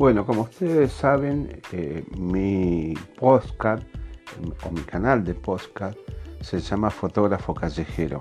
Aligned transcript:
Bueno, 0.00 0.24
como 0.24 0.44
ustedes 0.44 0.92
saben, 0.92 1.60
eh, 1.72 2.02
mi 2.16 2.94
podcast 3.18 3.82
o 4.66 4.70
mi 4.70 4.80
canal 4.80 5.22
de 5.22 5.34
podcast 5.34 5.98
se 6.40 6.58
llama 6.58 6.88
Fotógrafo 6.88 7.52
Callejero. 7.52 8.18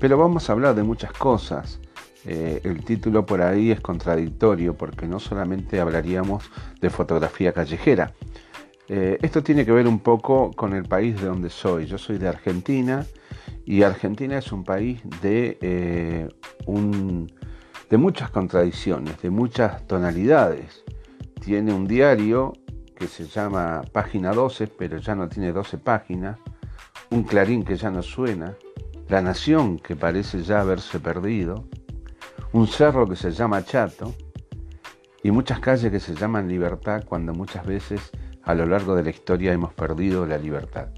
Pero 0.00 0.16
vamos 0.16 0.48
a 0.48 0.54
hablar 0.54 0.74
de 0.74 0.82
muchas 0.82 1.12
cosas. 1.12 1.80
Eh, 2.24 2.62
el 2.64 2.82
título 2.82 3.26
por 3.26 3.42
ahí 3.42 3.70
es 3.70 3.82
contradictorio 3.82 4.74
porque 4.74 5.06
no 5.06 5.20
solamente 5.20 5.80
hablaríamos 5.80 6.50
de 6.80 6.88
fotografía 6.88 7.52
callejera. 7.52 8.14
Eh, 8.88 9.18
esto 9.20 9.42
tiene 9.42 9.66
que 9.66 9.72
ver 9.72 9.86
un 9.86 9.98
poco 9.98 10.50
con 10.52 10.72
el 10.72 10.84
país 10.84 11.20
de 11.20 11.26
donde 11.26 11.50
soy. 11.50 11.84
Yo 11.84 11.98
soy 11.98 12.16
de 12.16 12.28
Argentina 12.28 13.04
y 13.66 13.82
Argentina 13.82 14.38
es 14.38 14.50
un 14.50 14.64
país 14.64 15.02
de, 15.20 16.30
un, 16.64 17.30
de 17.90 17.96
muchas 17.98 18.30
contradicciones, 18.30 19.20
de 19.20 19.28
muchas 19.28 19.86
tonalidades 19.86 20.82
tiene 21.42 21.74
un 21.74 21.86
diario 21.86 22.52
que 22.94 23.08
se 23.08 23.26
llama 23.26 23.82
Página 23.92 24.32
12, 24.32 24.68
pero 24.68 24.98
ya 24.98 25.14
no 25.14 25.28
tiene 25.28 25.52
12 25.52 25.76
páginas, 25.78 26.38
un 27.10 27.24
clarín 27.24 27.64
que 27.64 27.76
ya 27.76 27.90
no 27.90 28.02
suena, 28.02 28.54
la 29.08 29.20
nación 29.20 29.78
que 29.78 29.96
parece 29.96 30.42
ya 30.42 30.60
haberse 30.60 31.00
perdido, 31.00 31.64
un 32.52 32.68
cerro 32.68 33.08
que 33.08 33.16
se 33.16 33.32
llama 33.32 33.64
Chato 33.64 34.14
y 35.22 35.30
muchas 35.32 35.58
calles 35.58 35.90
que 35.90 36.00
se 36.00 36.14
llaman 36.14 36.48
Libertad 36.48 37.02
cuando 37.04 37.32
muchas 37.34 37.66
veces 37.66 38.10
a 38.44 38.54
lo 38.54 38.66
largo 38.66 38.94
de 38.94 39.02
la 39.02 39.10
historia 39.10 39.52
hemos 39.52 39.74
perdido 39.74 40.24
la 40.26 40.38
libertad. 40.38 40.88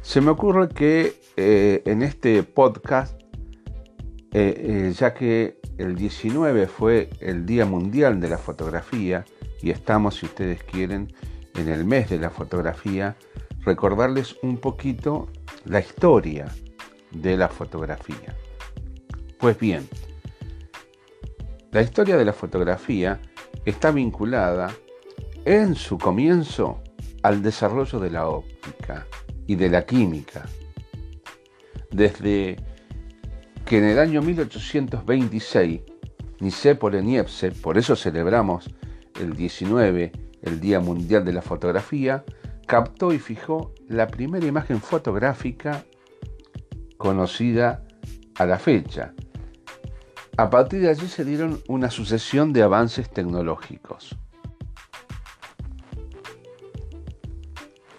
Se 0.00 0.20
me 0.20 0.30
ocurre 0.30 0.68
que 0.70 1.20
eh, 1.36 1.82
en 1.84 2.02
este 2.02 2.42
podcast, 2.42 3.20
eh, 4.32 4.88
eh, 4.88 4.92
ya 4.96 5.14
que 5.14 5.59
el 5.80 5.96
19 5.96 6.66
fue 6.66 7.08
el 7.20 7.46
Día 7.46 7.64
Mundial 7.64 8.20
de 8.20 8.28
la 8.28 8.36
Fotografía 8.36 9.24
y 9.62 9.70
estamos, 9.70 10.16
si 10.16 10.26
ustedes 10.26 10.62
quieren, 10.62 11.12
en 11.54 11.68
el 11.68 11.86
mes 11.86 12.10
de 12.10 12.18
la 12.18 12.28
fotografía, 12.28 13.16
recordarles 13.64 14.36
un 14.42 14.58
poquito 14.58 15.28
la 15.64 15.80
historia 15.80 16.48
de 17.12 17.36
la 17.36 17.48
fotografía. 17.48 18.36
Pues 19.38 19.58
bien, 19.58 19.88
la 21.72 21.80
historia 21.80 22.18
de 22.18 22.26
la 22.26 22.34
fotografía 22.34 23.18
está 23.64 23.90
vinculada 23.90 24.70
en 25.46 25.74
su 25.74 25.96
comienzo 25.96 26.82
al 27.22 27.42
desarrollo 27.42 27.98
de 28.00 28.10
la 28.10 28.28
óptica 28.28 29.06
y 29.46 29.56
de 29.56 29.70
la 29.70 29.86
química. 29.86 30.46
Desde 31.90 32.56
que 33.70 33.78
en 33.78 33.84
el 33.84 34.00
año 34.00 34.20
1826 34.20 35.82
Nicépole 36.40 37.02
Niepce, 37.02 37.52
por 37.52 37.78
eso 37.78 37.94
celebramos 37.94 38.68
el 39.20 39.36
19, 39.36 40.10
el 40.42 40.58
Día 40.58 40.80
Mundial 40.80 41.24
de 41.24 41.32
la 41.32 41.40
Fotografía, 41.40 42.24
captó 42.66 43.12
y 43.12 43.20
fijó 43.20 43.72
la 43.86 44.08
primera 44.08 44.44
imagen 44.44 44.80
fotográfica 44.80 45.84
conocida 46.96 47.84
a 48.34 48.44
la 48.44 48.58
fecha. 48.58 49.14
A 50.36 50.50
partir 50.50 50.80
de 50.80 50.88
allí 50.88 51.06
se 51.06 51.24
dieron 51.24 51.62
una 51.68 51.92
sucesión 51.92 52.52
de 52.52 52.64
avances 52.64 53.08
tecnológicos. 53.08 54.18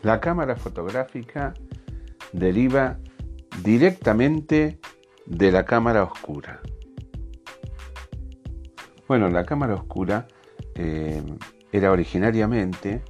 La 0.01 0.19
cámara 0.19 0.57
fotográfica 0.57 1.53
deriva 2.33 2.99
directamente 3.63 4.81
de 5.25 5.51
la 5.51 5.65
cámara 5.65 6.03
oscura. 6.03 6.61
Bueno, 9.07 9.29
la 9.29 9.45
cámara 9.45 9.75
oscura 9.75 10.27
eh, 10.75 11.21
era 11.71 11.91
originariamente, 11.91 13.03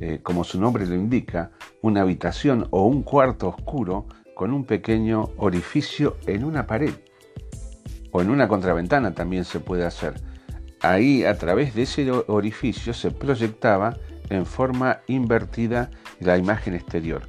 eh, 0.00 0.20
como 0.22 0.44
su 0.44 0.60
nombre 0.60 0.86
lo 0.86 0.94
indica, 0.94 1.50
una 1.82 2.02
habitación 2.02 2.68
o 2.70 2.86
un 2.86 3.02
cuarto 3.02 3.48
oscuro 3.48 4.06
con 4.34 4.52
un 4.52 4.64
pequeño 4.64 5.30
orificio 5.36 6.16
en 6.26 6.44
una 6.44 6.66
pared 6.66 6.92
o 8.12 8.22
en 8.22 8.30
una 8.30 8.48
contraventana 8.48 9.14
también 9.14 9.44
se 9.44 9.60
puede 9.60 9.84
hacer. 9.84 10.20
Ahí 10.80 11.24
a 11.24 11.36
través 11.38 11.74
de 11.74 11.82
ese 11.82 12.10
orificio 12.10 12.92
se 12.94 13.10
proyectaba 13.10 13.96
en 14.30 14.46
forma 14.46 15.00
invertida 15.06 15.90
la 16.20 16.36
imagen 16.36 16.74
exterior. 16.74 17.22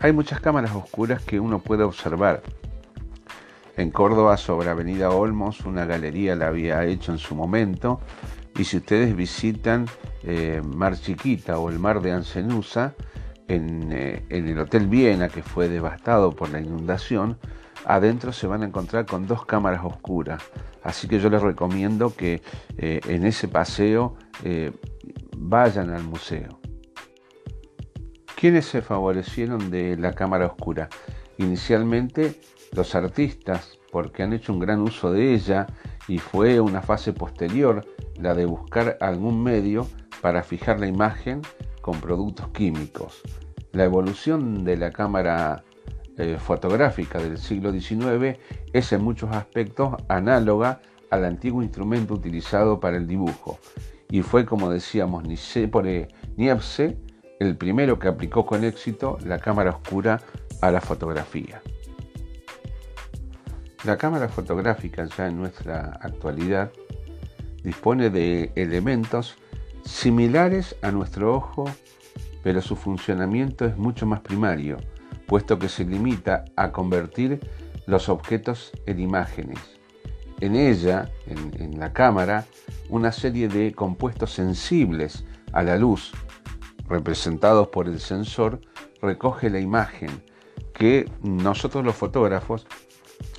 Hay 0.00 0.12
muchas 0.12 0.40
cámaras 0.40 0.72
oscuras 0.74 1.22
que 1.22 1.40
uno 1.40 1.60
puede 1.60 1.82
observar 1.82 2.42
en 3.76 3.90
Córdoba, 3.90 4.36
sobre 4.36 4.68
Avenida 4.68 5.10
Olmos, 5.10 5.60
una 5.64 5.84
galería 5.84 6.36
la 6.36 6.48
había 6.48 6.84
hecho 6.84 7.12
en 7.12 7.18
su 7.18 7.34
momento. 7.34 8.00
Y 8.56 8.64
si 8.64 8.76
ustedes 8.76 9.16
visitan 9.16 9.86
eh, 10.22 10.62
Mar 10.64 10.96
Chiquita 10.96 11.58
o 11.58 11.70
el 11.70 11.78
Mar 11.78 12.00
de 12.00 12.12
Ancenusa, 12.12 12.94
en, 13.48 13.92
eh, 13.92 14.24
en, 14.28 14.48
el 14.48 14.58
Hotel 14.58 14.86
Viena, 14.86 15.28
que 15.28 15.42
fue 15.42 15.68
devastado 15.68 16.30
por 16.30 16.50
la 16.50 16.60
inundación, 16.60 17.38
adentro 17.84 18.32
se 18.32 18.46
van 18.46 18.62
a 18.62 18.66
encontrar 18.66 19.06
con 19.06 19.26
dos 19.26 19.44
cámaras 19.44 19.84
oscuras. 19.84 20.42
Así 20.82 21.08
que 21.08 21.18
yo 21.18 21.28
les 21.28 21.42
recomiendo 21.42 22.14
que 22.14 22.42
eh, 22.78 23.00
en 23.08 23.26
ese 23.26 23.48
paseo 23.48 24.16
vayan 25.36 25.90
al 25.90 26.04
museo. 26.04 26.60
¿Quiénes 28.36 28.66
se 28.66 28.82
favorecieron 28.82 29.70
de 29.70 29.96
la 29.96 30.12
cámara 30.12 30.46
oscura? 30.46 30.88
Inicialmente 31.38 32.40
los 32.74 32.94
artistas, 32.94 33.78
porque 33.90 34.22
han 34.22 34.32
hecho 34.32 34.52
un 34.52 34.58
gran 34.58 34.80
uso 34.80 35.12
de 35.12 35.34
ella 35.34 35.66
y 36.08 36.18
fue 36.18 36.60
una 36.60 36.82
fase 36.82 37.12
posterior 37.12 37.86
la 38.18 38.34
de 38.34 38.44
buscar 38.44 38.96
algún 39.00 39.42
medio 39.42 39.86
para 40.20 40.42
fijar 40.42 40.80
la 40.80 40.86
imagen 40.86 41.42
con 41.80 42.00
productos 42.00 42.48
químicos. 42.48 43.22
La 43.72 43.84
evolución 43.84 44.64
de 44.64 44.76
la 44.76 44.90
cámara 44.90 45.64
eh, 46.16 46.38
fotográfica 46.38 47.18
del 47.18 47.38
siglo 47.38 47.72
XIX 47.72 48.38
es 48.72 48.92
en 48.92 49.02
muchos 49.02 49.30
aspectos 49.34 49.94
análoga 50.08 50.80
al 51.10 51.24
antiguo 51.24 51.62
instrumento 51.62 52.14
utilizado 52.14 52.80
para 52.80 52.96
el 52.96 53.06
dibujo 53.06 53.58
y 54.10 54.22
fue 54.22 54.44
como 54.44 54.70
decíamos 54.70 55.24
Niepce 55.24 56.98
el 57.40 57.56
primero 57.56 57.98
que 57.98 58.08
aplicó 58.08 58.46
con 58.46 58.64
éxito 58.64 59.18
la 59.24 59.38
cámara 59.38 59.70
oscura 59.70 60.20
a 60.60 60.70
la 60.70 60.80
fotografía. 60.80 61.60
La 63.84 63.98
cámara 63.98 64.30
fotográfica 64.30 65.04
ya 65.04 65.26
en 65.26 65.36
nuestra 65.36 65.98
actualidad 66.00 66.72
dispone 67.62 68.08
de 68.08 68.50
elementos 68.54 69.36
similares 69.84 70.74
a 70.80 70.90
nuestro 70.90 71.34
ojo, 71.34 71.66
pero 72.42 72.62
su 72.62 72.76
funcionamiento 72.76 73.66
es 73.66 73.76
mucho 73.76 74.06
más 74.06 74.20
primario, 74.20 74.78
puesto 75.26 75.58
que 75.58 75.68
se 75.68 75.84
limita 75.84 76.46
a 76.56 76.72
convertir 76.72 77.40
los 77.86 78.08
objetos 78.08 78.72
en 78.86 79.00
imágenes. 79.00 79.58
En 80.40 80.56
ella, 80.56 81.10
en, 81.26 81.78
la 81.78 81.92
cámara, 81.92 82.46
una 82.88 83.12
serie 83.12 83.48
de 83.48 83.74
compuestos 83.74 84.32
sensibles 84.32 85.26
a 85.52 85.62
la 85.62 85.76
luz, 85.76 86.12
representados 86.88 87.68
por 87.68 87.88
el 87.88 88.00
sensor, 88.00 88.62
recoge 89.02 89.50
la 89.50 89.60
imagen 89.60 90.10
que 90.72 91.08
nosotros 91.22 91.84
los 91.84 91.94
fotógrafos 91.94 92.66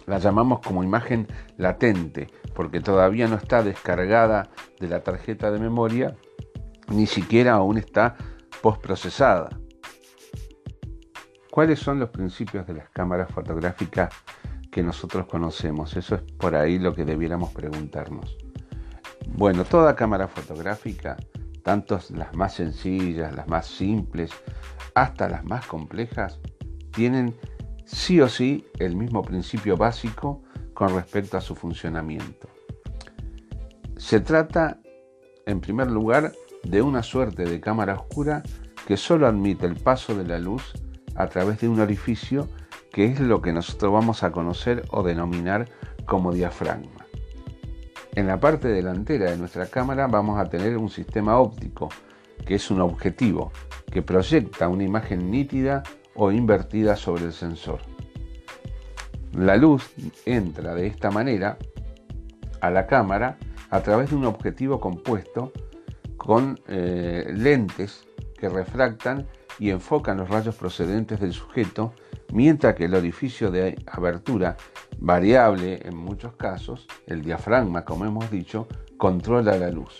la 0.06 0.20
llamamos 0.20 0.60
como 0.60 0.84
imagen 0.84 1.28
latente, 1.58 2.28
porque 2.54 2.80
todavía 2.80 3.28
no 3.28 3.36
está 3.36 3.64
descargada 3.64 4.50
de 4.80 4.88
la 4.88 5.02
tarjeta 5.02 5.52
de 5.52 5.60
memoria, 5.60 6.16
ni 6.90 7.08
siquiera 7.08 7.54
aún 7.54 7.78
está 7.78 8.16
postprocesada. 8.62 9.60
¿Cuáles 11.50 11.80
son 11.80 12.00
los 12.00 12.10
principios 12.10 12.68
de 12.68 12.74
las 12.74 12.90
cámaras 12.90 13.32
fotográficas 13.32 14.14
que 14.72 14.84
nosotros 14.84 15.26
conocemos? 15.26 15.96
Eso 15.96 16.16
es 16.16 16.22
por 16.22 16.56
ahí 16.56 16.78
lo 16.80 16.94
que 16.94 17.06
debiéramos 17.06 17.54
preguntarnos. 17.54 18.38
Bueno, 19.28 19.64
toda 19.64 19.96
cámara 19.96 20.28
fotográfica, 20.28 21.16
tanto 21.64 22.00
las 22.10 22.36
más 22.36 22.56
sencillas, 22.56 23.34
las 23.34 23.48
más 23.48 23.68
simples, 23.68 24.32
hasta 24.94 25.30
las 25.30 25.44
más 25.46 25.66
complejas, 25.66 26.40
tienen 26.92 27.36
sí 27.86 28.20
o 28.22 28.28
sí 28.28 28.66
el 28.80 28.96
mismo 28.96 29.22
principio 29.22 29.78
básico 29.78 30.42
con 30.74 30.94
respecto 30.94 31.38
a 31.38 31.42
su 31.42 31.56
funcionamiento. 31.56 32.50
Se 33.98 34.20
trata, 34.20 34.80
en 35.46 35.62
primer 35.62 35.90
lugar, 35.90 36.34
de 36.64 36.82
una 36.82 37.04
suerte 37.04 37.46
de 37.46 37.62
cámara 37.62 37.94
oscura 37.94 38.44
que 38.88 38.98
solo 38.98 39.28
admite 39.28 39.66
el 39.66 39.76
paso 39.76 40.16
de 40.16 40.26
la 40.26 40.40
luz 40.40 40.74
a 41.16 41.28
través 41.28 41.62
de 41.62 41.70
un 41.70 41.80
orificio 41.80 42.48
que 42.92 43.06
es 43.06 43.20
lo 43.20 43.42
que 43.42 43.54
nosotros 43.54 43.92
vamos 43.92 44.24
a 44.24 44.32
conocer 44.32 44.84
o 44.90 45.04
denominar 45.04 45.68
como 46.06 46.32
diafragma. 46.32 47.06
En 48.16 48.28
la 48.28 48.40
parte 48.40 48.70
delantera 48.70 49.32
de 49.32 49.38
nuestra 49.38 49.68
cámara 49.68 50.08
vamos 50.08 50.40
a 50.40 50.46
tener 50.46 50.78
un 50.78 50.90
sistema 50.90 51.38
óptico, 51.38 51.90
que 52.46 52.56
es 52.56 52.72
un 52.72 52.80
objetivo, 52.80 53.52
que 53.92 54.02
proyecta 54.02 54.70
una 54.70 54.84
imagen 54.84 55.30
nítida 55.30 55.84
o 56.16 56.32
invertida 56.32 56.96
sobre 56.96 57.26
el 57.26 57.34
sensor. 57.34 57.80
La 59.34 59.58
luz 59.58 59.92
entra 60.26 60.74
de 60.74 60.88
esta 60.88 61.12
manera 61.12 61.58
a 62.62 62.70
la 62.70 62.88
cámara 62.88 63.38
a 63.70 63.82
través 63.82 64.10
de 64.10 64.16
un 64.16 64.26
objetivo 64.26 64.80
compuesto 64.80 65.52
con 66.18 66.60
eh, 66.68 67.32
lentes 67.34 68.06
que 68.38 68.50
refractan 68.50 69.28
y 69.60 69.70
enfocan 69.70 70.18
los 70.18 70.30
rayos 70.30 70.56
procedentes 70.56 71.20
del 71.20 71.34
sujeto, 71.34 71.94
mientras 72.34 72.76
que 72.76 72.86
el 72.86 72.96
orificio 72.96 73.52
de 73.52 73.78
abertura, 73.86 74.58
variable 74.98 75.82
en 75.86 75.96
muchos 75.98 76.34
casos, 76.34 76.88
el 77.08 77.22
diafragma, 77.22 77.86
como 77.86 78.06
hemos 78.06 78.32
dicho, 78.32 78.68
controla 78.98 79.58
la 79.58 79.70
luz. 79.70 80.00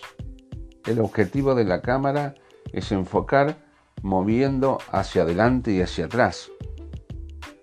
El 0.86 1.00
objetivo 1.00 1.54
de 1.54 1.64
la 1.64 1.80
cámara 1.80 2.34
es 2.72 2.92
enfocar 2.92 3.65
moviendo 4.02 4.78
hacia 4.92 5.22
adelante 5.22 5.72
y 5.72 5.80
hacia 5.80 6.06
atrás. 6.06 6.50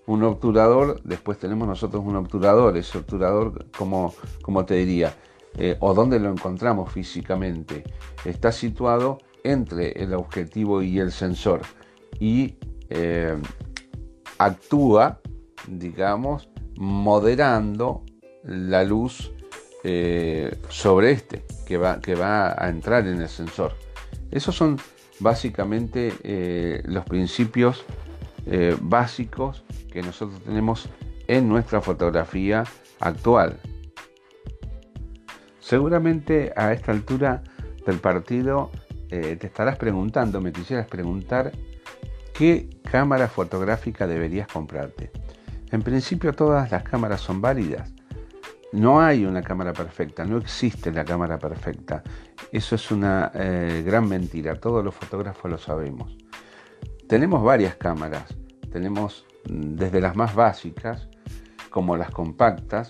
Un 0.06 0.24
obturador, 0.24 1.02
después 1.04 1.40
tenemos 1.40 1.68
nosotros 1.68 2.04
un 2.06 2.16
obturador, 2.16 2.76
ese 2.76 2.98
obturador, 2.98 3.68
como, 3.78 4.14
como 4.42 4.66
te 4.66 4.76
diría, 4.76 5.16
eh, 5.58 5.78
o 5.80 5.94
dónde 5.94 6.20
lo 6.20 6.30
encontramos 6.30 6.92
físicamente, 6.92 7.84
está 8.26 8.52
situado 8.52 9.20
entre 9.44 9.92
el 9.92 10.14
objetivo 10.14 10.82
y 10.82 11.00
el 11.00 11.12
sensor 11.12 11.62
y 12.20 12.56
eh, 12.90 13.38
actúa, 14.38 15.20
digamos, 15.68 16.50
moderando 16.76 18.04
la 18.44 18.84
luz 18.84 19.32
eh, 19.84 20.58
sobre 20.70 21.12
este 21.12 21.46
que 21.66 21.78
va, 21.78 22.00
que 22.00 22.16
va 22.16 22.56
a 22.58 22.70
entrar 22.70 23.08
en 23.08 23.22
el 23.22 23.30
sensor. 23.30 23.74
Esos 24.32 24.56
son 24.56 24.78
básicamente 25.20 26.14
eh, 26.24 26.82
los 26.86 27.06
principios 27.06 27.86
básicos 28.82 29.64
que 29.90 30.02
nosotros 30.02 30.42
tenemos 30.44 30.90
en 31.28 31.48
nuestra 31.48 31.80
fotografía 31.80 32.66
actual. 33.00 33.58
Seguramente 35.62 36.52
a 36.58 36.74
esta 36.74 36.92
altura 36.92 37.42
del 37.86 38.00
partido 38.00 38.70
te 39.08 39.48
estarás 39.48 39.78
preguntando, 39.78 40.42
me 40.42 40.52
quisieras 40.52 40.88
preguntar 40.88 41.54
¿Qué 42.34 42.68
cámara 42.82 43.28
fotográfica 43.28 44.08
deberías 44.08 44.48
comprarte? 44.48 45.12
En 45.72 45.84
principio 45.84 46.34
todas 46.34 46.72
las 46.72 46.84
cámaras 46.84 47.22
son 47.22 47.42
válidas. 47.42 47.94
No 48.74 49.00
hay 49.00 49.24
una 49.24 49.44
cámara 49.44 49.72
perfecta, 49.72 50.26
no 50.26 50.38
existe 50.38 50.92
la 50.92 51.06
cámara 51.06 51.38
perfecta. 51.38 52.02
Eso 52.52 52.74
es 52.74 52.90
una 52.90 53.32
eh, 53.36 53.84
gran 53.86 54.10
mentira, 54.10 54.56
todos 54.56 54.84
los 54.84 54.96
fotógrafos 54.96 55.50
lo 55.50 55.58
sabemos. 55.60 56.18
Tenemos 57.08 57.44
varias 57.44 57.76
cámaras, 57.76 58.36
tenemos 58.72 59.26
mm, 59.48 59.76
desde 59.76 60.02
las 60.02 60.16
más 60.16 60.34
básicas, 60.34 61.08
como 61.70 61.96
las 61.98 62.10
compactas, 62.10 62.90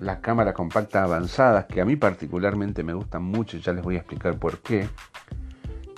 las 0.00 0.18
cámaras 0.18 0.54
compactas 0.54 1.04
avanzadas, 1.04 1.66
que 1.66 1.80
a 1.80 1.84
mí 1.84 1.94
particularmente 1.94 2.82
me 2.82 2.92
gustan 2.92 3.22
mucho, 3.22 3.58
ya 3.58 3.72
les 3.72 3.84
voy 3.84 3.94
a 3.94 3.98
explicar 3.98 4.38
por 4.40 4.58
qué. 4.58 4.88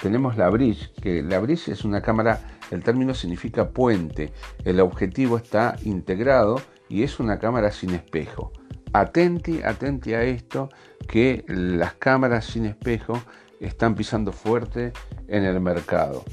Tenemos 0.02 0.36
la 0.36 0.50
Bridge, 0.50 0.92
que 1.00 1.22
la 1.22 1.40
Bridge 1.40 1.68
es 1.68 1.86
una 1.86 2.02
cámara 2.02 2.40
el 2.70 2.82
término 2.82 3.14
significa 3.14 3.70
puente. 3.70 4.32
El 4.64 4.80
objetivo 4.80 5.36
está 5.36 5.76
integrado 5.84 6.60
y 6.88 7.02
es 7.02 7.20
una 7.20 7.38
cámara 7.38 7.70
sin 7.70 7.90
espejo. 7.90 8.52
Atenti, 8.94 9.60
atenti 9.60 10.14
a 10.14 10.22
esto, 10.22 10.68
que 11.08 11.44
las 11.48 11.94
cámaras 11.94 12.44
sin 12.44 12.64
espejo 12.64 13.20
están 13.58 13.96
pisando 13.96 14.30
fuerte 14.30 14.92
en 15.26 15.42
el 15.42 15.60
mercado. 15.60 16.24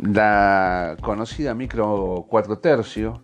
La 0.00 0.96
conocida 1.02 1.54
micro 1.54 2.24
4 2.26 2.58
tercios, 2.58 3.20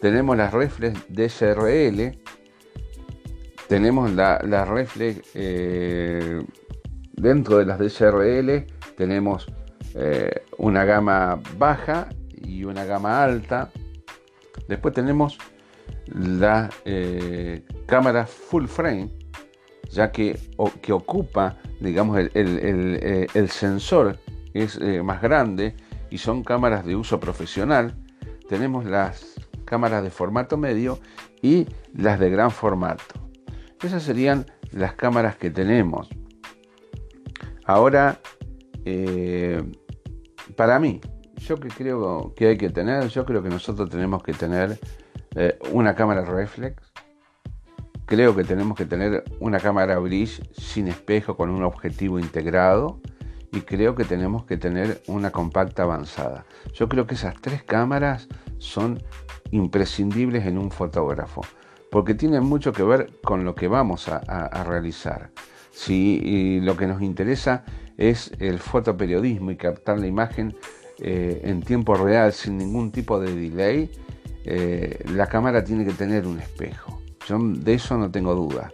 tenemos 0.00 0.36
las 0.36 0.52
reflex 0.52 0.98
DSRL, 1.08 2.18
tenemos 3.68 4.10
la, 4.10 4.64
reflex 4.64 5.20
eh, 5.34 6.42
dentro 7.12 7.58
de 7.58 7.66
las 7.66 7.78
DSRL, 7.78 8.66
tenemos 8.96 9.46
eh, 9.94 10.42
una 10.58 10.84
gama 10.84 11.40
baja 11.56 12.08
y 12.36 12.64
una 12.64 12.84
gama 12.84 13.22
alta. 13.22 13.70
Después 14.66 14.92
tenemos 14.92 15.38
la 16.06 16.70
eh, 16.84 17.64
cámara 17.86 18.26
full 18.26 18.66
frame, 18.66 19.10
ya 19.90 20.10
que, 20.10 20.38
que 20.82 20.92
ocupa, 20.92 21.58
digamos, 21.80 22.18
el, 22.18 22.30
eh, 22.34 23.48
sensor 23.48 24.18
es 24.52 24.78
más 25.02 25.20
grande 25.20 25.74
y 26.10 26.18
son 26.18 26.42
cámaras 26.44 26.84
de 26.84 26.96
uso 26.96 27.18
profesional. 27.20 27.94
Tenemos 28.48 28.84
las 28.84 29.34
cámaras 29.64 30.02
de 30.02 30.10
formato 30.10 30.56
medio 30.56 30.98
y 31.42 31.66
las 31.94 32.20
de 32.20 32.30
gran 32.30 32.50
formato. 32.50 33.04
Esas 33.82 34.02
serían 34.02 34.46
las 34.72 34.94
cámaras 34.94 35.36
que 35.36 35.50
tenemos. 35.50 36.08
Ahora, 37.64 38.20
para 40.56 40.78
mí, 40.78 41.00
yo 41.36 41.56
que 41.56 41.68
creo 41.68 42.32
que 42.34 42.48
hay 42.48 42.56
que 42.56 42.70
tener, 42.70 43.08
yo 43.08 43.24
creo 43.24 43.42
que 43.42 43.48
nosotros 43.48 43.90
tenemos 43.90 44.22
que 44.22 44.32
tener 44.32 44.78
eh, 45.34 45.58
una 45.72 45.94
cámara 45.94 46.22
reflex, 46.24 46.82
creo 48.06 48.34
que 48.36 48.44
tenemos 48.44 48.76
que 48.76 48.86
tener 48.86 49.24
una 49.40 49.58
cámara 49.58 49.98
bridge 49.98 50.42
sin 50.52 50.88
espejo 50.88 51.36
con 51.36 51.50
un 51.50 51.62
objetivo 51.62 52.18
integrado 52.18 53.00
y 53.52 53.60
creo 53.60 53.94
que 53.94 54.04
tenemos 54.04 54.44
que 54.44 54.56
tener 54.56 55.02
una 55.06 55.30
compacta 55.30 55.84
avanzada. 55.84 56.44
Yo 56.72 56.88
creo 56.88 57.06
que 57.06 57.14
esas 57.14 57.40
tres 57.40 57.62
cámaras 57.62 58.28
son 58.58 59.02
imprescindibles 59.50 60.46
en 60.46 60.58
un 60.58 60.70
fotógrafo 60.70 61.42
porque 61.94 62.14
tienen 62.14 62.42
mucho 62.42 62.72
que 62.72 62.82
ver 62.82 63.12
con 63.22 63.44
lo 63.44 63.54
que 63.54 63.68
vamos 63.68 64.08
a, 64.08 64.64
realizar. 64.64 65.30
Si 65.70 66.58
lo 66.60 66.76
que 66.76 66.88
nos 66.88 67.00
interesa 67.02 67.64
es 67.96 68.32
el 68.40 68.58
fotoperiodismo 68.58 69.52
y 69.52 69.56
captar 69.56 70.00
la 70.00 70.08
imagen 70.08 70.56
eh, 70.98 71.42
en 71.44 71.62
tiempo 71.62 71.94
real 71.94 72.32
sin 72.32 72.58
ningún 72.58 72.90
tipo 72.90 73.20
de 73.20 73.32
delay, 73.32 73.92
eh, 74.44 75.04
la 75.12 75.26
cámara 75.26 75.64
tiene 75.64 75.84
que 75.84 75.92
tener 75.92 76.26
un 76.26 76.40
espejo. 76.40 77.00
De 77.28 77.74
eso 77.74 77.96
no 77.96 78.10
tengo 78.10 78.34
duda. 78.34 78.70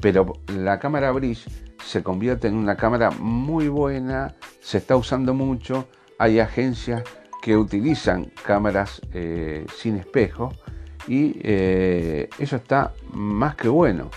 Pero 0.00 0.34
la 0.46 0.78
cámara 0.78 1.10
bridge 1.10 1.46
se 1.84 2.02
convierte 2.02 2.48
en 2.48 2.54
una 2.54 2.76
cámara 2.76 3.10
muy 3.10 3.68
buena, 3.68 4.34
se 4.60 4.78
está 4.78 4.96
usando 4.96 5.34
mucho, 5.34 5.88
hay 6.18 6.38
agencias 6.38 7.02
que 7.42 7.56
utilizan 7.56 8.30
cámaras 8.44 9.00
eh, 9.12 9.66
sin 9.76 9.96
espejo 9.96 10.52
y 11.08 11.40
eso 11.42 12.56
está 12.56 12.92
más 13.12 13.56
que 13.56 13.68
bueno. 13.68 14.10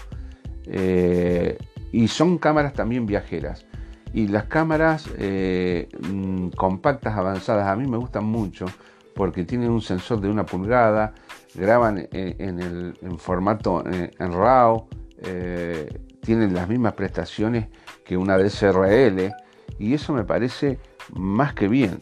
y 1.91 2.07
son 2.07 2.37
cámaras 2.37 2.73
también 2.73 3.05
viajeras. 3.05 3.65
Y 4.13 4.27
las 4.27 4.43
cámaras 4.45 5.09
eh, 5.17 5.89
mm, 6.07 6.49
compactas 6.49 7.17
avanzadas 7.17 7.67
a 7.67 7.75
mí 7.75 7.87
me 7.87 7.97
gustan 7.97 8.25
mucho 8.25 8.65
porque 9.15 9.43
tienen 9.43 9.69
un 9.69 9.81
sensor 9.81 10.21
de 10.21 10.29
una 10.29 10.45
pulgada, 10.45 11.13
graban 11.53 12.07
en, 12.11 12.59
el 12.59 12.95
formato 13.17 13.83
eh, 13.89 14.11
en, 14.17 14.31
RAW, 14.31 14.87
eh, 15.19 16.01
tienen 16.21 16.53
las 16.53 16.67
mismas 16.67 16.93
prestaciones 16.93 17.67
que 18.05 18.17
una 18.17 18.37
DSRL 18.37 19.33
y 19.79 19.93
eso 19.93 20.13
me 20.13 20.23
parece 20.23 20.79
más 21.13 21.53
que 21.53 21.67
bien. 21.67 21.99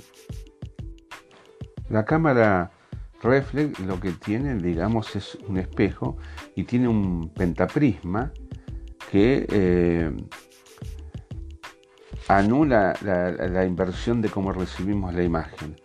La 1.90 2.06
cámara 2.06 2.72
reflex 3.22 3.80
lo 3.80 4.00
que 4.00 4.12
tiene, 4.12 4.56
digamos, 4.56 5.16
es 5.16 5.36
un 5.48 5.58
espejo 5.58 6.18
y 6.56 6.64
tiene 6.64 6.88
un 6.88 7.32
pentaprisma 7.34 8.32
que 9.12 10.10
anula 12.28 12.96
la, 13.02 13.66
inversión 13.66 14.22
de 14.22 14.30
cómo 14.30 14.52
recibimos 14.52 15.14
la 15.14 15.24
imagen. 15.24 15.76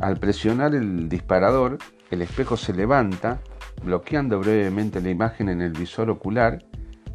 Al 0.00 0.16
presionar 0.16 0.74
el 0.74 1.10
disparador, 1.10 1.76
el 2.10 2.22
espejo 2.22 2.56
se 2.56 2.72
levanta, 2.72 3.42
bloqueando 3.84 4.38
brevemente 4.40 5.02
la 5.02 5.10
imagen 5.10 5.50
en 5.50 5.60
el 5.60 5.72
visor 5.72 6.08
ocular 6.08 6.64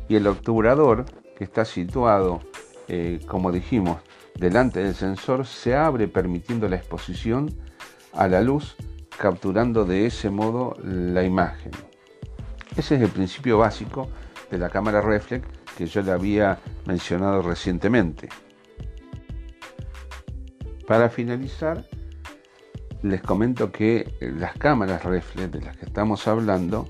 y 0.08 0.16
el 0.16 0.28
obturador, 0.28 1.06
que 1.36 1.44
está 1.44 1.66
situado, 1.66 2.42
eh, 2.88 3.22
como 3.28 3.52
dijimos, 3.52 4.02
delante 4.36 4.84
del 4.84 4.94
sensor, 4.94 5.48
se 5.48 5.76
abre 5.76 6.08
permitiendo 6.08 6.70
la 6.70 6.76
exposición 6.76 7.50
a 8.14 8.28
la 8.28 8.42
luz, 8.42 8.76
capturando 9.18 9.86
de 9.86 10.06
ese 10.06 10.30
modo 10.30 10.78
la 10.84 11.24
imagen. 11.24 11.72
Ese 12.78 12.96
es 12.96 13.02
el 13.02 13.10
principio 13.10 13.58
básico 13.58 14.10
de 14.52 14.60
la 14.60 14.70
cámara 14.70 15.02
reflex 15.02 15.48
que 15.76 15.88
yo 15.88 16.04
le 16.04 16.12
había 16.12 16.60
mencionado 16.86 17.42
recientemente. 17.42 18.30
Para 20.86 21.10
finalizar, 21.10 21.84
les 23.06 23.22
comento 23.22 23.72
que 23.72 24.16
las 24.20 24.58
cámaras 24.58 25.04
reflex 25.04 25.52
de 25.52 25.62
las 25.62 25.78
que 25.78 25.86
estamos 25.86 26.28
hablando 26.28 26.88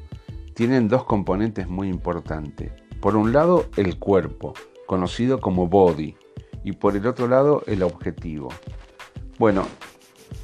tienen 0.54 0.88
dos 0.88 1.04
componentes 1.04 1.68
muy 1.68 1.90
importantes. 1.90 2.72
Por 3.02 3.18
un 3.18 3.34
lado, 3.34 3.66
el 3.76 4.00
cuerpo, 4.00 4.54
conocido 4.86 5.42
como 5.42 5.68
body, 5.68 6.16
y 6.64 6.72
por 6.72 6.96
el 6.96 7.06
otro 7.06 7.28
lado, 7.28 7.64
el 7.68 7.84
objetivo. 7.84 8.48
Bueno, 9.38 9.66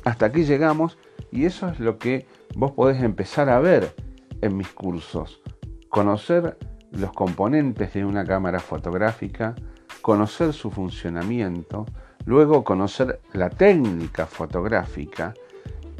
hasta 0.04 0.26
aquí 0.26 0.44
llegamos 0.44 0.98
y 1.32 1.46
eso 1.46 1.70
es 1.70 1.80
lo 1.80 1.98
que 1.98 2.28
vos 2.54 2.74
podés 2.74 3.02
empezar 3.02 3.50
a 3.50 3.62
ver 3.62 3.96
en 4.42 4.58
mis 4.58 4.68
cursos. 4.68 5.42
Conocer 5.88 6.58
los 6.92 7.14
componentes 7.14 7.94
de 7.94 8.04
una 8.04 8.26
cámara 8.26 8.60
fotográfica, 8.60 9.56
conocer 10.02 10.52
su 10.52 10.70
funcionamiento, 10.70 11.86
luego 12.26 12.66
conocer 12.66 13.22
la 13.32 13.50
técnica 13.50 14.28
fotográfica 14.28 15.34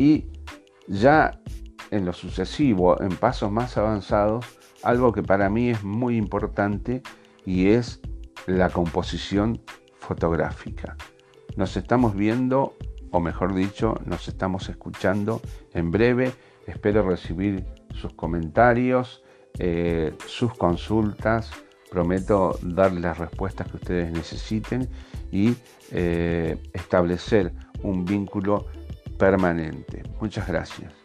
y 0.02 0.26
ya 0.88 1.40
en 1.92 2.06
lo 2.06 2.14
sucesivo, 2.14 3.00
en 3.04 3.16
pasos 3.16 3.52
más 3.52 3.78
avanzados, 3.78 4.44
algo 4.82 5.12
que 5.12 5.22
para 5.22 5.48
mí 5.48 5.70
es 5.70 5.84
muy 5.84 6.18
importante 6.18 7.04
y 7.46 7.68
es 7.68 8.02
la 8.48 8.72
composición 8.72 9.62
fotográfica. 10.00 10.98
Nos 11.56 11.78
estamos 11.78 12.16
viendo, 12.16 12.76
o 13.12 13.20
mejor 13.20 13.54
dicho, 13.54 13.94
nos 14.06 14.28
estamos 14.28 14.70
escuchando 14.70 15.40
en 15.76 15.92
breve. 15.92 16.32
Espero 16.66 17.08
recibir 17.08 17.64
sus 17.94 18.12
comentarios, 18.14 19.24
eh, 19.60 20.16
sus 20.26 20.52
consultas. 20.56 21.52
Prometo 21.92 22.58
darles 22.64 23.04
las 23.04 23.20
respuestas 23.20 23.70
que 23.70 23.78
ustedes 23.78 24.12
necesiten 24.12 24.90
y 25.32 25.54
eh, 25.92 26.58
establecer 26.74 27.54
un 27.84 28.04
vínculo 28.04 28.66
permanente. 29.22 30.02
Muchas 30.20 30.48
gracias. 30.48 31.01